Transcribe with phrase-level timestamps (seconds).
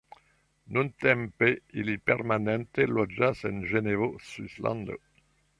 [0.77, 1.49] Nuntempe
[1.83, 5.03] ili permanente loĝas en Ĝenevo, Svislando.